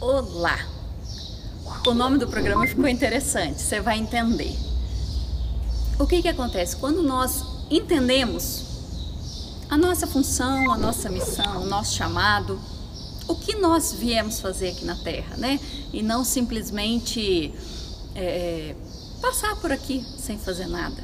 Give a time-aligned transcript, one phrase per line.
[0.00, 0.58] Olá!
[1.86, 4.54] O nome do programa ficou interessante, você vai entender.
[5.98, 6.76] O que que acontece?
[6.76, 8.64] Quando nós entendemos
[9.70, 12.58] a nossa função, a nossa missão, o nosso chamado,
[13.28, 15.60] o que nós viemos fazer aqui na Terra, né?
[15.92, 17.54] E não simplesmente
[18.16, 18.74] é,
[19.22, 21.02] passar por aqui sem fazer nada.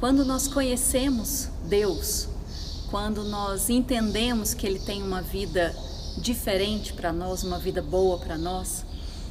[0.00, 2.26] Quando nós conhecemos Deus,
[2.90, 5.76] quando nós entendemos que Ele tem uma vida
[6.18, 8.84] diferente para nós, uma vida boa para nós,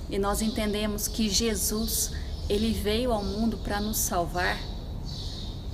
[0.10, 2.12] e nós entendemos que Jesus,
[2.50, 4.60] Ele veio ao mundo para nos salvar,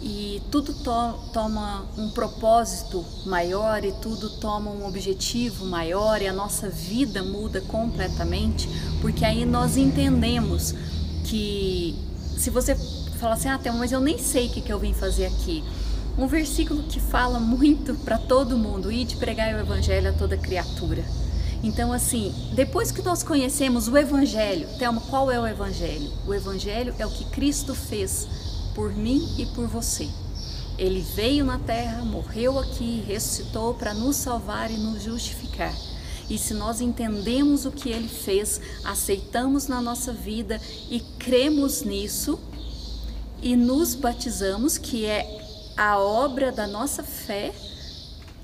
[0.02, 6.32] e tudo to toma um propósito maior e tudo toma um objetivo maior e a
[6.32, 8.70] nossa vida muda completamente,
[9.02, 10.74] porque aí nós entendemos
[11.26, 11.96] que
[12.38, 12.76] se você
[13.20, 15.64] fala assim, ah, mas eu nem sei o que, que eu vim fazer aqui.
[16.20, 20.38] Um versículo que fala muito para todo mundo, e de pregar o evangelho a toda
[20.38, 21.02] criatura.
[21.64, 26.12] Então, assim, depois que nós conhecemos o evangelho, Thelma, qual é o evangelho?
[26.28, 28.28] O evangelho é o que Cristo fez
[28.76, 30.10] por mim e por você.
[30.78, 35.74] Ele veio na terra, morreu aqui, ressuscitou para nos salvar e nos justificar.
[36.30, 42.38] E se nós entendemos o que ele fez, aceitamos na nossa vida e cremos nisso
[43.42, 45.49] e nos batizamos, que é
[45.80, 47.54] a obra da nossa fé,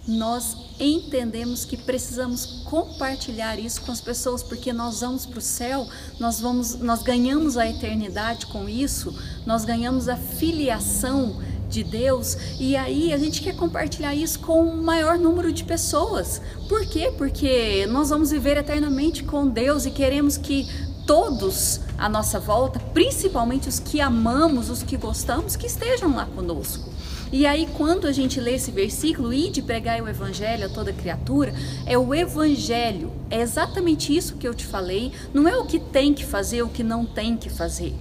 [0.08, 5.86] nós entendemos que precisamos compartilhar isso com as pessoas, porque nós vamos para o céu,
[6.17, 9.14] nós vamos, nós ganhamos a eternidade com isso,
[9.45, 14.81] nós ganhamos a filiação de Deus e aí a gente quer compartilhar isso com o
[14.81, 16.42] maior número de pessoas.
[16.70, 17.14] Por quê?
[17.17, 20.70] Porque nós vamos viver eternamente com Deus e queremos que
[21.05, 26.94] todos à nossa volta, principalmente os que amamos, os que gostamos, que estejam lá conosco.
[27.36, 30.94] E aí, quando a gente lê esse versículo, e de pregar o evangelho a toda
[30.94, 31.53] criatura,
[31.86, 36.14] é o evangelho, é exatamente isso que eu te falei, não é o que tem
[36.14, 37.94] que fazer, o que não tem que fazer.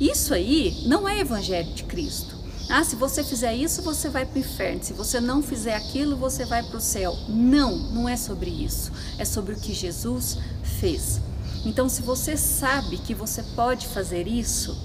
[0.00, 2.34] Isso aí não é evangelho de Cristo.
[2.68, 4.82] Ah, se você fizer isso, você vai para o inferno.
[4.82, 7.16] Se você não fizer aquilo, você vai para o céu.
[7.28, 8.90] Não, não é sobre isso.
[9.16, 10.38] É sobre o que Jesus
[10.80, 11.20] fez.
[11.64, 14.76] Então, se você sabe que você pode fazer isso,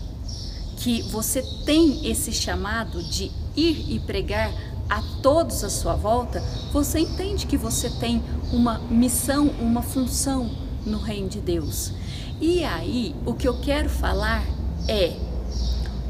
[0.77, 4.51] que você tem esse chamado de ir e pregar
[4.89, 6.41] a todos à sua volta,
[6.71, 10.49] você entende que você tem uma missão, uma função
[10.85, 11.93] no reino de Deus.
[12.41, 14.43] E aí, o que eu quero falar
[14.87, 15.15] é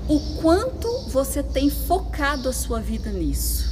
[0.08, 3.70] o quanto você tem focado a sua vida nisso.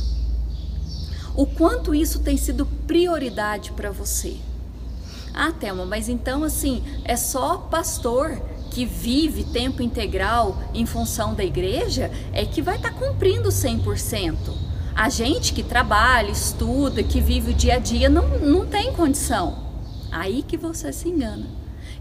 [1.35, 4.38] O quanto isso tem sido prioridade para você.
[5.34, 11.44] Ah, Thelma, mas então assim, é só pastor que vive tempo integral em função da
[11.44, 14.35] igreja é que vai estar tá cumprindo 100%.
[14.96, 19.69] A gente que trabalha, estuda, que vive o dia a dia não, não tem condição.
[20.12, 21.47] Aí que você se engana.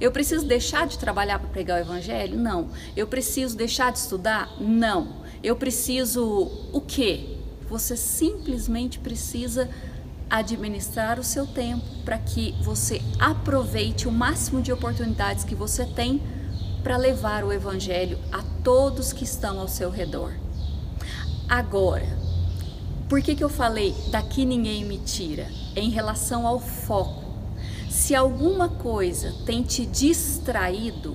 [0.00, 2.38] Eu preciso deixar de trabalhar para pregar o evangelho?
[2.38, 2.68] Não.
[2.96, 4.50] Eu preciso deixar de estudar?
[4.60, 5.16] Não.
[5.42, 7.36] Eu preciso o quê?
[7.68, 9.68] Você simplesmente precisa
[10.30, 16.20] administrar o seu tempo para que você aproveite o máximo de oportunidades que você tem
[16.88, 20.32] para levar o Evangelho a todos que estão ao seu redor.
[21.46, 22.16] Agora,
[23.10, 25.48] por que, que eu falei daqui ninguém me tira?
[25.76, 27.24] Em relação ao foco.
[27.90, 31.14] Se alguma coisa tem te distraído,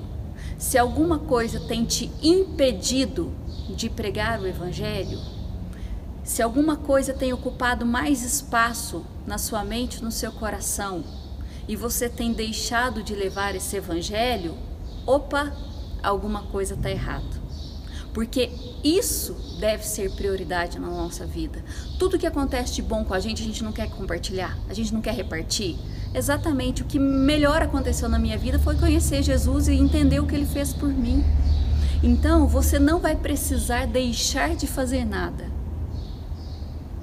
[0.59, 3.33] se alguma coisa tem te impedido
[3.75, 5.19] de pregar o Evangelho,
[6.23, 11.03] se alguma coisa tem ocupado mais espaço na sua mente, no seu coração,
[11.67, 14.55] e você tem deixado de levar esse Evangelho,
[15.05, 15.53] opa,
[16.01, 17.41] alguma coisa está errado.
[18.13, 18.51] Porque
[18.83, 21.63] isso deve ser prioridade na nossa vida.
[21.97, 24.93] Tudo que acontece de bom com a gente, a gente não quer compartilhar, a gente
[24.93, 25.77] não quer repartir.
[26.13, 30.35] Exatamente o que melhor aconteceu na minha vida foi conhecer Jesus e entender o que
[30.35, 31.23] ele fez por mim.
[32.03, 35.45] Então, você não vai precisar deixar de fazer nada,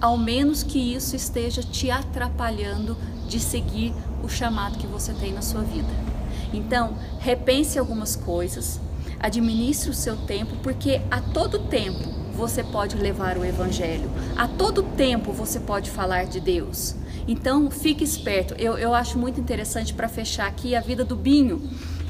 [0.00, 2.96] ao menos que isso esteja te atrapalhando
[3.26, 6.19] de seguir o chamado que você tem na sua vida.
[6.52, 8.80] Então, repense algumas coisas,
[9.18, 14.82] administre o seu tempo, porque a todo tempo você pode levar o Evangelho, a todo
[14.82, 16.96] tempo você pode falar de Deus.
[17.28, 18.54] Então, fique esperto.
[18.58, 21.62] Eu, eu acho muito interessante para fechar aqui a vida do Binho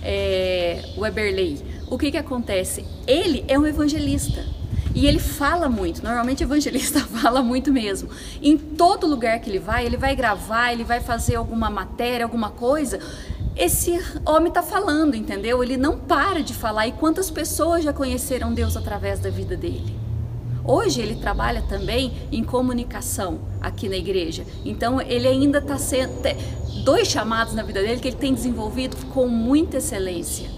[0.03, 1.61] é, Weberley.
[1.89, 2.87] O que, que acontece?
[3.07, 4.45] Ele é um evangelista.
[4.95, 8.09] E ele fala muito, normalmente evangelista fala muito mesmo.
[8.43, 12.51] Em todo lugar que ele vai, ele vai gravar, ele vai fazer alguma matéria, alguma
[12.51, 12.99] coisa
[13.61, 13.93] esse
[14.25, 15.63] homem está falando, entendeu?
[15.63, 16.87] Ele não para de falar.
[16.87, 19.95] E quantas pessoas já conheceram Deus através da vida dele?
[20.65, 24.47] Hoje ele trabalha também em comunicação aqui na igreja.
[24.65, 26.23] Então ele ainda está sendo
[26.85, 30.49] dois chamados na vida dele que ele tem desenvolvido com muita excelência.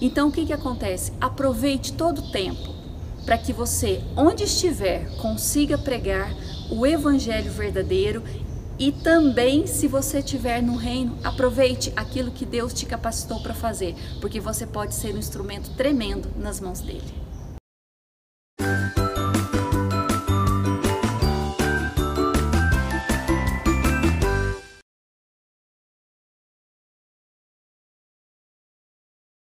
[0.00, 1.12] Então o que que acontece?
[1.20, 2.74] Aproveite todo o tempo
[3.26, 6.34] para que você, onde estiver, consiga pregar
[6.70, 8.22] o evangelho verdadeiro
[8.80, 13.94] e também, se você estiver no reino, aproveite aquilo que Deus te capacitou para fazer,
[14.22, 17.19] porque você pode ser um instrumento tremendo nas mãos dele.